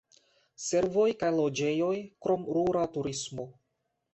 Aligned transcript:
Servoj 0.67 1.05
kaj 1.23 1.29
loĝejoj, 1.39 1.93
krom 2.27 2.49
rura 2.57 2.87
turismo. 2.97 3.47